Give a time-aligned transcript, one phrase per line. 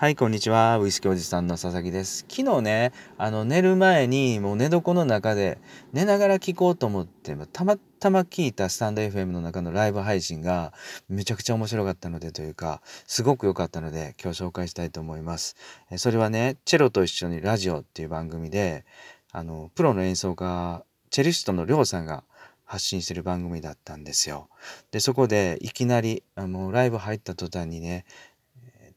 [0.00, 0.78] はい、こんにちは。
[0.78, 2.24] ウイスキーおじさんの佐々木です。
[2.26, 5.58] 昨日ね、あの、寝る前に、もう寝床の中で、
[5.92, 10.72] 寝ながら聞こうと思って、たまたま聞いたスタンド FM の中のライブ配信が、
[11.10, 15.54] めちゃくちゃ面白かったのでというか、すごく良かったので、今日紹介したいと思います。
[15.98, 18.86] それはね、チェロと一緒にラジオっていう番組で、
[19.32, 22.24] あの、プロの演奏家、チェリストのりょうさんが
[22.64, 24.48] 発信してる番組だったんですよ。
[24.92, 28.06] で、そこでいきなり、あの、ライブ入った途端にね、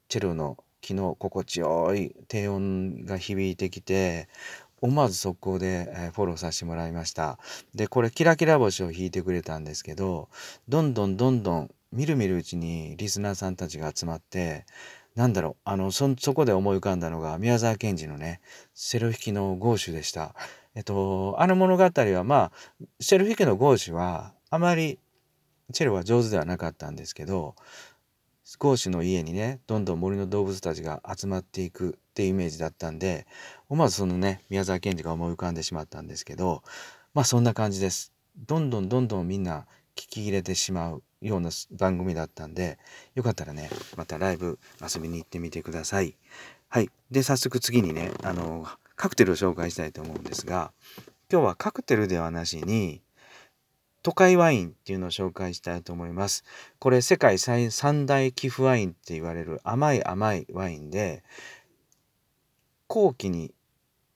[0.07, 4.27] チェロの昨日心地よい低音が響いてきて
[4.81, 7.39] 思わず速攻で、えフォローさせてもらいました
[7.73, 10.27] でこれキラキラ星を弾いてくれたんですけど
[10.67, 14.65] どんどんどんどんみるみるうちにリスナーさんたちが集まって
[15.15, 18.41] なんだろうあのそそこで思い浮かんだのが宮沢賢治のね
[18.73, 20.33] セロ弾きのゴーシュでした。
[20.75, 22.51] えっとあの物語はまあ
[22.99, 24.97] セロ弾きのゴーシュはあまり
[25.71, 27.55] チェロは上手ではなかったんですけど
[28.61, 33.25] 少しの家にねどんどん森の動物たちが集まっていくっていうイメージだったんで
[33.67, 36.61] 思わずそのね宮沢賢治が思い浮かんでしまったんですけど
[37.13, 38.11] まあそんな感じです。
[38.35, 39.65] どんどんどんどんみんな
[39.95, 42.79] 聞き入れてしまうような番組だったんで
[43.13, 46.15] よかったらねまたライブ遊びに行ってみてください。
[46.69, 46.89] はい。
[47.11, 50.71] で早速次にねあのカクテルを紹介したいと思うんですが
[51.31, 53.01] 今日はカクテルではなしに
[54.03, 56.43] 都会ワインっていうのを紹介したいと思います。
[56.79, 61.23] これ世界三大寄付ワインって言われる甘い甘いワインで
[62.87, 63.53] 後期に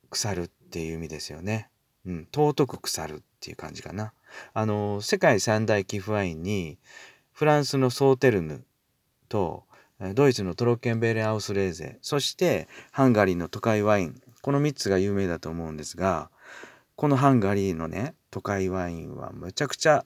[0.09, 1.69] 腐るっていう意味ですよね。
[2.05, 4.13] うん、尊く腐るっていう感じかな。
[4.53, 6.77] あの世界三大寄付ワインに
[7.31, 8.65] フランスのソーテルヌ
[9.29, 9.63] と
[10.13, 16.29] ドイツのトロッケンベレアウスレーゼそしてハンガリーの都会ワインこの3つが有名だと思うんですが
[16.95, 20.05] このハンガリーのね都会ワインはむちゃくちゃ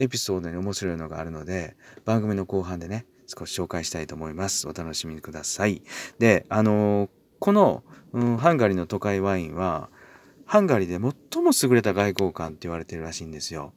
[0.00, 4.66] エピソードに面白いのがあるので番組の後半でね少し紹介したいと思います。
[4.66, 5.82] お楽しみください。
[6.18, 9.90] であのー、この、うん、ハンガリーの都会ワインは
[10.46, 13.74] ハンガリーで最も優れた外交官って言われてるらしいんですよ。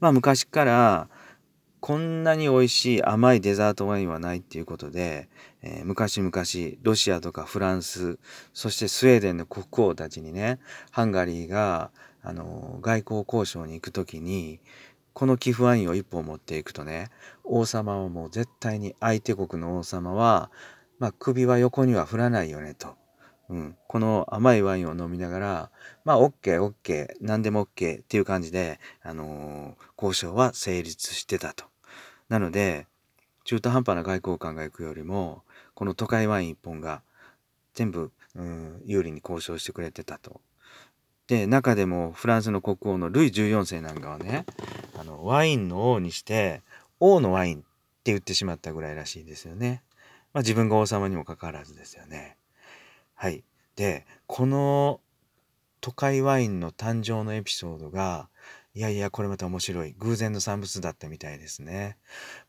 [0.00, 1.08] まあ昔から
[1.86, 5.28] こんなに美味しい甘いデザートワインはないっていうことで、
[5.62, 6.32] えー、昔々
[6.82, 8.18] ロシアとかフランス
[8.52, 10.58] そしてスウェーデンの国王たちにね
[10.90, 11.92] ハンガリーが
[12.24, 14.58] あの外交交渉に行く時に
[15.12, 17.10] この寄付ワインを一本持っていくとね
[17.44, 20.50] 王様はもう絶対に相手国の王様は、
[20.98, 22.96] まあ、首は横には振らないよねと。
[23.48, 25.70] うん、この甘いワインを飲みながら、
[26.04, 31.66] まあ、OK、OK、何でも OK っていう感じで、あのー、交渉は成立してたと。
[32.28, 32.86] なので、
[33.44, 35.42] 中途半端な外交官が行くよりも、
[35.74, 37.02] この都会ワイン一本が
[37.74, 40.40] 全部、うん、有利に交渉してくれてたと。
[41.28, 44.46] で、中でもフランスの国王のルイ14世なんかはね、
[44.98, 46.62] あの、ワインの王にして、
[47.00, 47.66] 王のワインって
[48.06, 49.82] 言ってしまったぐらいらしいですよね。
[50.32, 52.36] まあ自分が王様にもかかわらずですよね。
[53.14, 53.44] はい。
[53.76, 55.00] で、この
[55.80, 58.28] 都会ワインの誕生のエピソードが、
[58.76, 59.94] いやいや、これまた面白い。
[59.98, 61.96] 偶然の産物だったみたいですね。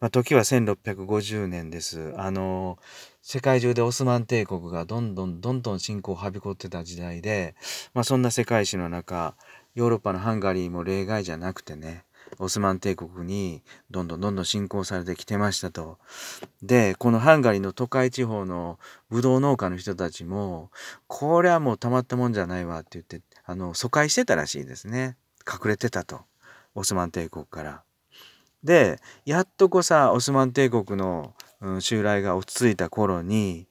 [0.01, 2.13] まあ、時は1650年です。
[2.17, 2.77] あの、
[3.21, 7.55] 世界中でオスマン帝国がどんどんどんどん侵攻をはびこってた時代で、
[7.93, 9.35] まあ、そんな世界史の中、
[9.73, 12.03] ヨーロッパのハンガリーも例外じゃなくてね、
[12.39, 15.97] オスマン帝国にどんどんどんどん侵攻されてきてましたと。
[16.61, 18.79] で、このハンガリーの都会地方の
[19.09, 20.71] ブドウ農家の人たちも、
[21.07, 25.16] これはもうたまったもんじゃないわって言って、あの、疎開してたらしいですね。
[25.47, 26.22] 隠れてたと
[26.75, 27.84] オスマン帝国から。
[28.63, 33.68] でやっとこさオスマン帝国の、うん、襲来が落ち着いた頃に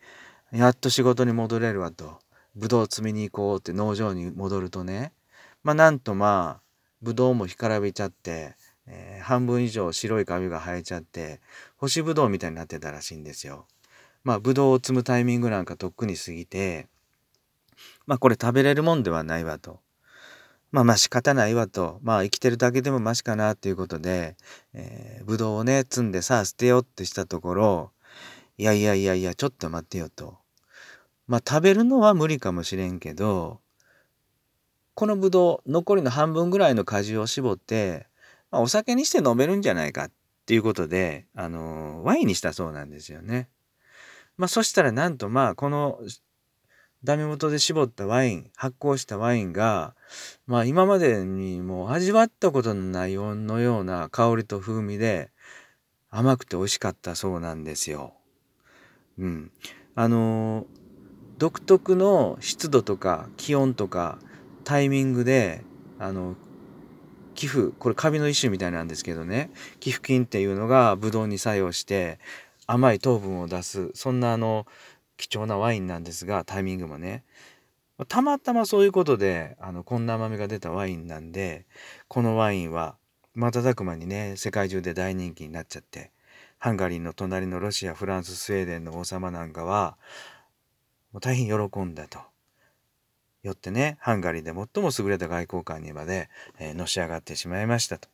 [0.53, 2.19] やっと仕事に戻れるわと
[2.55, 5.13] ブドウ摘みに行こうって農場に戻るとね
[5.63, 6.63] まあなんとまあ
[7.03, 8.57] ブドウも干からびちゃって、
[8.87, 11.41] えー、半分以上白いカビが生えちゃって
[11.77, 13.67] 干しブドウみたいになってたらしいんですよ。
[14.25, 16.89] まあブドウを摘むタイミングなんかとっくに過ぎて
[18.07, 19.81] まあこれ食べれるもんではないわと。
[20.77, 24.37] まあまあ仕方ないわと、まあ生きてるだけでもマシかなっていうことで、
[24.75, 27.93] え、ぶどうをね、摘んでさあ捨てようってしたところ、
[28.59, 30.37] いやいやいやいや、ちょっと待ってよと。
[31.29, 33.61] まあ食べるのは無理かもしれんけど、
[34.93, 38.07] このぶどう、残りの半分ぐらいの果汁を絞って、
[38.51, 40.11] まあ、お酒にして飲めるんじゃないかっ
[40.45, 43.49] ていうことで、あのー、ワインにしたそうなんですよね。
[44.37, 45.99] まあそしたらなんとまあこの
[47.07, 49.95] ダメ元で絞ったワイン発酵したワインが
[50.49, 55.31] まあ今までにも味わったことのないよのような香りと風味で
[56.11, 58.15] 甘くて美味しかったそうなんですよ。
[59.21, 59.53] うん、
[59.95, 60.67] あの
[61.39, 64.19] 独特の湿度とか気温とか
[64.65, 65.63] タイミングで
[66.01, 66.35] あの
[67.37, 72.19] 寄付これカビの一種みたいなんですけどね寄付菌っていうのがブドウに作用して
[72.67, 74.67] 甘い糖分を出すそんなあの
[75.17, 77.25] 貴重なワインなんですがタイミングもね
[78.09, 81.67] たまたまそういうことであのこんな甘みが出たワインなんで
[82.09, 82.97] このワインは
[83.35, 86.11] 瞬く間にね世界中で大人気になっちゃって
[86.59, 89.97] ハンガリーの隣のロシアフランススウェーデンの王様なんかは
[91.13, 92.19] もう大変喜んだと。
[93.43, 96.29] よってねハンガリーで最も優れた外交官にまで、
[96.59, 98.09] えー、のし上がってしまいましたと。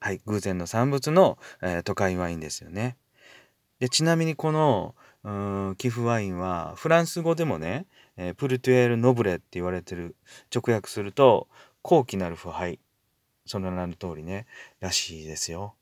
[0.00, 2.96] はい、偶然の産物の、えー、都会ワインですよね。
[3.78, 4.94] でちなみにこの
[5.24, 7.86] うん寄付ワインはフランス語でもね、
[8.16, 10.16] えー、プルトゥエル・ノブレって言われてる
[10.54, 11.48] 直訳すると
[11.82, 12.78] 高貴なる腐敗
[13.46, 14.46] その名の通りね
[14.80, 15.74] らしいですよ。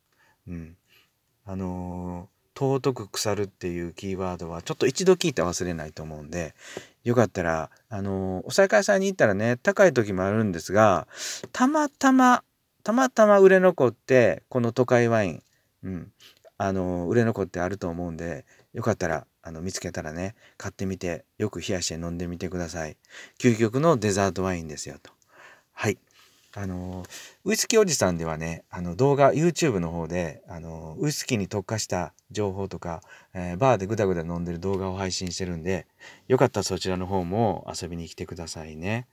[0.49, 0.77] うん、
[1.45, 6.55] あのー、尊く腐るっていうキーワードはちょっと一度聞いたら忘れないと思うんで
[7.05, 11.07] よかったらあのー、お酒屋さんに行ったらね高い時もあるんですが
[11.53, 12.43] たまたま
[12.83, 15.43] たまたま売れ残ってこの都会ワイン、
[15.85, 16.13] うん、
[16.59, 22.97] あの売れ残ってあると思うんでよかったらあの見つけたらね買ってみてよく冷やして飲んでみてください。
[23.39, 25.13] 究極のデザートワインですよと。
[25.73, 25.99] はい。
[26.55, 27.03] あの
[27.45, 33.03] ウイスキーおじさんではねあの動画 YouTube の方であのウイスキーに特化した情報とか、
[33.33, 35.87] えー、バーでぐだぐだ飲んでる動画を配信してるんで
[36.29, 39.07] よかったらそちらの方も遊びに来てくださいね。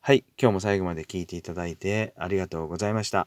[0.00, 0.24] はい。
[0.40, 3.26] 今日も最後まで聞いていただいてありがとうございました。